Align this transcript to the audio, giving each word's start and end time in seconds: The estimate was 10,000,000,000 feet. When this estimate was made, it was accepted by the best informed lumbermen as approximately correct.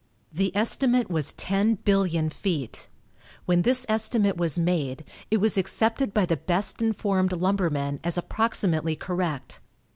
The 0.33 0.51
estimate 0.57 1.11
was 1.11 1.31
10,000,000,000 1.33 2.33
feet. 2.33 2.89
When 3.45 3.61
this 3.61 3.85
estimate 3.87 4.35
was 4.35 4.57
made, 4.57 5.03
it 5.29 5.37
was 5.37 5.59
accepted 5.59 6.11
by 6.11 6.25
the 6.25 6.37
best 6.37 6.81
informed 6.81 7.33
lumbermen 7.33 7.99
as 8.03 8.17
approximately 8.17 8.95
correct. 8.95 9.59